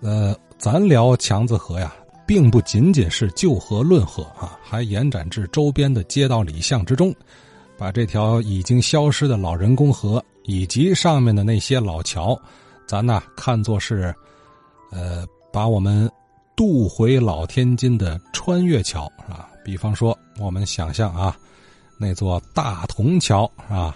[0.00, 1.94] 呃，咱聊强子河呀，
[2.26, 7.14] 并不仅仅是就河论河啊，还延展至周边的街道里巷之中，
[7.76, 12.40] 把这条已经消失的老人工河以及上面的那些老桥，
[12.86, 14.14] 咱呢看作是，
[14.90, 16.10] 呃，把我们
[16.56, 19.48] 渡回老天津的穿越桥啊。
[19.62, 21.36] 比方说，我们想象啊，
[21.98, 23.94] 那座大同桥啊，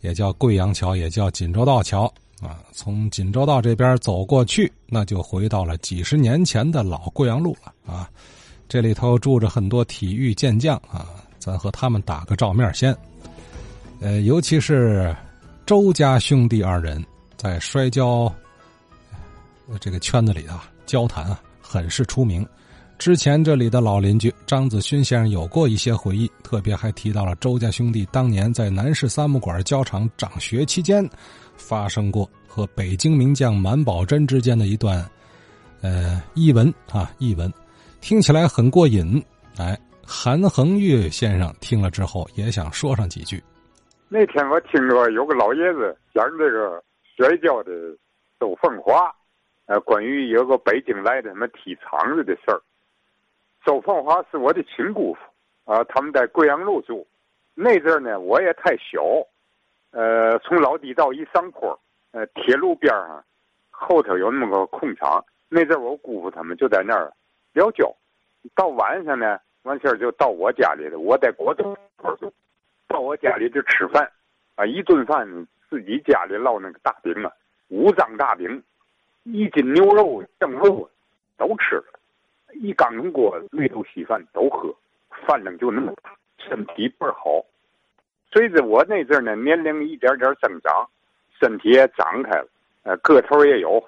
[0.00, 2.12] 也叫贵阳桥，也叫锦州道桥。
[2.40, 8.08] 啊，从锦州道这边走过去，那就回到了几十年前的老贵阳路了啊！
[8.68, 11.06] 这里头住着很多体育健将啊，
[11.38, 12.96] 咱和他们打个照面先。
[14.00, 15.14] 呃，尤其是
[15.66, 17.04] 周家兄弟二人
[17.36, 18.32] 在摔跤
[19.80, 22.46] 这个圈子里啊，交谈啊，很是出名。
[22.98, 31.08] 之前这里的老邻居张子勋先生有过一些回忆，特别还提到了周家兄弟当年在南市三木馆教场长学期间。
[31.58, 35.04] 发生过和北京名将满宝珍之间的一段，
[35.82, 37.52] 呃，译文啊，译文，
[38.00, 39.22] 听起来很过瘾。
[39.58, 43.42] 哎，韩恒玉先生听了之后也想说上几句。
[44.08, 46.82] 那天我听着有个老爷子讲这个
[47.16, 47.72] 摔跤的
[48.40, 49.14] 周凤华，
[49.66, 52.62] 呃，关于有个北京来的什么踢场子的事儿。
[53.66, 57.06] 周凤华是我的亲姑父啊，他们在贵阳路住。
[57.54, 59.02] 那阵儿呢，我也太小。
[59.90, 61.78] 呃，从老地道一上坡，
[62.12, 63.24] 呃，铁路边上
[63.70, 67.12] 后头有那么个空场，那阵我姑父他们就在那儿
[67.52, 67.90] 聊交。
[68.54, 70.98] 到晚上呢，完事儿就到我家里了。
[70.98, 71.76] 我在国东，
[72.86, 74.10] 到我家里就吃饭，
[74.56, 75.26] 啊，一顿饭
[75.70, 77.32] 自己家里烙那个大饼啊，
[77.68, 78.62] 五张大饼，
[79.24, 80.88] 一斤牛肉酱肉
[81.36, 81.98] 都吃了，
[82.54, 84.74] 一缸锅绿豆稀饭都喝，
[85.26, 87.44] 饭量就那么大，身体倍儿好。
[88.30, 90.88] 随着我那阵儿呢，年龄一点点增长，
[91.40, 92.46] 身体也长开了，
[92.82, 93.82] 呃，个头也有，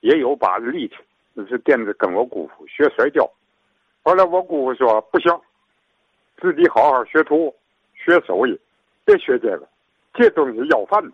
[0.00, 0.96] 也有把力气。
[1.32, 3.30] 那是惦着跟我姑父学摔跤。
[4.02, 5.30] 后来我姑父说不行，
[6.40, 7.54] 自己好好学徒，
[7.94, 8.58] 学手艺，
[9.04, 9.66] 别学这个，
[10.14, 11.12] 这东西要饭的，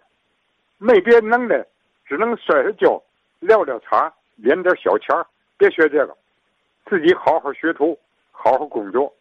[0.79, 1.67] 没别能的，
[2.07, 3.03] 只能摔摔跤，
[3.41, 5.09] 聊聊场，敛点小钱
[5.57, 6.17] 别学这个，
[6.87, 7.99] 自己好好学徒，
[8.31, 9.13] 好好工作。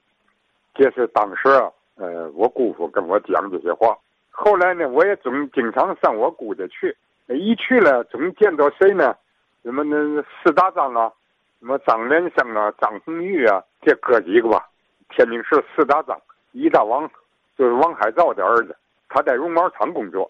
[0.73, 1.71] 这是当时啊。
[1.95, 3.97] 呃，我姑父跟我讲这些话。
[4.29, 6.95] 后来呢，我也总经常上我姑家去。
[7.27, 9.15] 一去了，总见到谁呢？
[9.63, 9.95] 什么那
[10.43, 11.11] 四大张啊，
[11.59, 14.67] 什么张连生啊、张红玉啊，这哥几个吧。
[15.09, 16.19] 天津市四大张，
[16.51, 17.09] 一大王
[17.57, 18.75] 就是王海造的儿子，
[19.07, 20.29] 他在绒毛厂工作。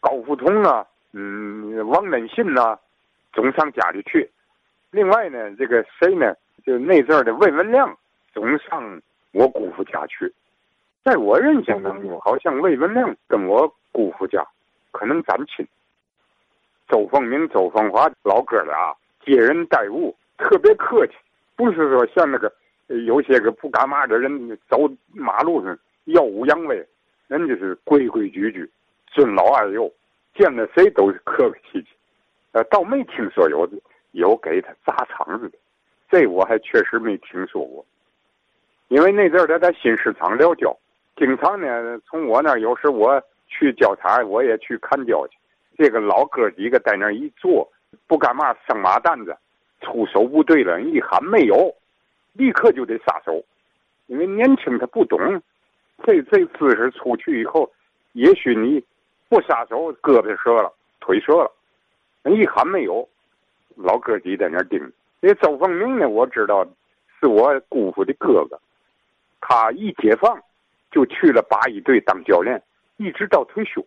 [0.00, 2.78] 高福同啊，嗯，王仁信呐，
[3.32, 4.30] 总上家里去。
[4.90, 6.34] 另外呢，这个谁呢？
[6.64, 7.96] 就那阵儿的魏文亮，
[8.32, 9.00] 总上
[9.32, 10.32] 我姑父家去。
[11.08, 14.46] 在我印象当中，好像魏文亮跟我姑父家
[14.90, 15.66] 可能沾亲。
[16.86, 21.14] 周凤明、周凤华老哥俩接人待物特别客气，
[21.56, 22.52] 不是说像那个
[23.06, 26.86] 有些个不干嘛的人走马路上耀武扬威，
[27.26, 28.70] 人家是规规矩矩、
[29.06, 29.90] 尊老爱幼，
[30.34, 31.88] 见了谁都是客客气气。
[32.52, 33.66] 呃，倒没听说有
[34.10, 35.56] 有给他砸场子的，
[36.10, 37.82] 这我还确实没听说过。
[38.88, 40.76] 因为那阵儿他在新市场撂跤。
[41.18, 45.36] 经常呢，从我那儿有时我去交叉，我也去看交去。
[45.76, 47.68] 这个老哥几个在那儿一坐，
[48.06, 49.36] 不干嘛生马蛋子，
[49.80, 51.74] 出手不对了，一喊没有，
[52.34, 53.42] 立刻就得撒手，
[54.06, 55.18] 因为年轻他不懂，
[56.04, 57.68] 这这姿势出去以后，
[58.12, 58.80] 也许你
[59.28, 61.50] 不撒手，胳膊折了，腿折了。
[62.26, 63.08] 一喊没有，
[63.74, 64.80] 老哥几在那儿盯。
[65.20, 66.64] 那周凤鸣呢，我知道
[67.18, 68.60] 是我姑父的哥哥，
[69.40, 70.40] 他一解放。
[70.90, 72.62] 就去了八一队当教练，
[72.96, 73.84] 一直到退休。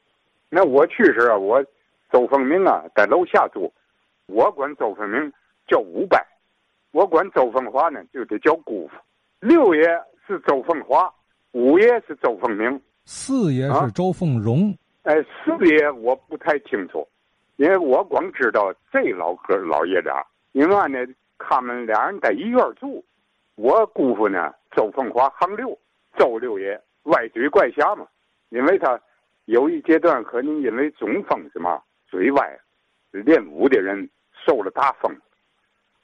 [0.50, 1.64] 那我去时啊，我
[2.12, 3.72] 周凤鸣啊在楼下住，
[4.28, 5.32] 我管周凤鸣
[5.68, 6.26] 叫五百，
[6.92, 8.98] 我管周凤华呢就得叫姑父。
[9.40, 9.84] 六爷
[10.28, 11.12] 是周凤华，
[11.52, 14.78] 五爷是周凤鸣，四爷是周凤荣。
[15.04, 17.08] 哎，四爷我不太清楚，
[17.56, 20.24] 因为我光知道这老哥老爷俩。
[20.52, 21.00] 因为呢，
[21.40, 23.04] 他们俩人在一院住，
[23.56, 25.76] 我姑父呢周凤华行六，
[26.18, 26.80] 周六爷。
[27.04, 28.08] 歪嘴怪侠嘛，
[28.50, 29.00] 因为他
[29.46, 32.60] 有一阶段可能因为中风是嘛，嘴歪，
[33.12, 34.10] 练武的人
[34.46, 35.16] 受了大风。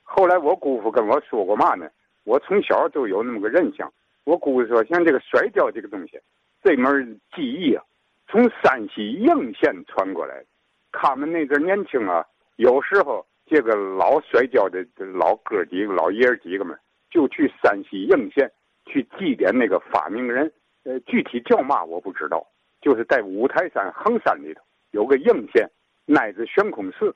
[0.04, 1.90] 后来我姑父跟我说过嘛呢？
[2.24, 3.92] 我从小就有那么个印象。
[4.24, 6.20] 我姑父说，像这个摔跤这个东西，
[6.62, 7.84] 这门技艺啊，
[8.28, 10.44] 从山西应县传过来。
[10.92, 16.78] 他们那阵年轻啊，有时候这个老摔跤的老哥几个、老爷几个们，
[17.10, 18.52] 就去山西应县
[18.86, 20.52] 去祭奠那个发明人。
[20.88, 22.48] 呃，具体叫嘛我不知道，
[22.82, 24.62] 就是在五台山横山里头
[24.92, 25.70] 有个应县
[26.06, 27.14] 乃至悬空寺，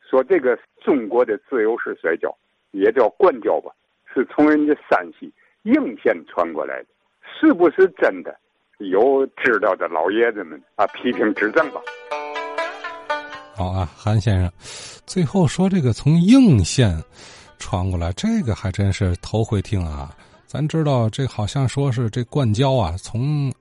[0.00, 2.34] 说这个中国的自由式摔跤，
[2.70, 3.70] 也叫灌跤吧，
[4.10, 5.30] 是从人家山西
[5.64, 6.86] 应县传过来的，
[7.38, 8.34] 是不是真的？
[8.78, 11.82] 有知道的老爷子们啊，批评指正吧。
[13.54, 14.50] 好啊，韩先生，
[15.04, 16.90] 最后说这个从应县
[17.58, 20.08] 传过来，这个还真是头回听啊。
[20.54, 23.52] 咱知道这好像说是这灌胶啊，从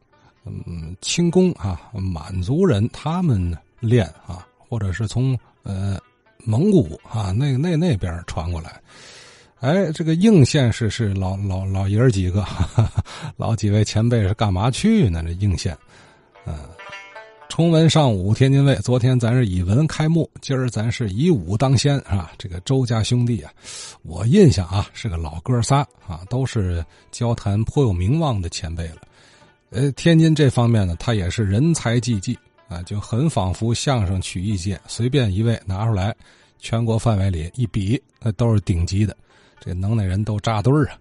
[0.45, 5.98] 嗯清宫啊满族人他们练啊，或者是从呃
[6.38, 8.80] 蒙古啊那那那边传过来。
[9.60, 12.45] 哎，这个应县是是老老老爷儿几个，
[13.38, 15.24] 老几位前辈是干嘛去呢？
[15.24, 15.75] 这应县，
[16.45, 16.54] 嗯。
[17.54, 22.32] 崇文尚武天津卫，昨天咱是以文开幕，今儿咱是以武当先啊！
[22.36, 23.54] 这个周家兄弟啊，
[24.02, 29.02] 我印象啊是个老哥仨啊，都是交谈颇有名望的前辈了。
[29.70, 32.36] 呃，天津这方面呢，他也是人才济济
[32.68, 36.12] 啊，就很仿佛相声曲艺界随便一位拿出来，
[36.58, 39.16] 全国范围里一比，那都是顶级的，
[39.60, 40.98] 这能耐人都扎堆儿啊。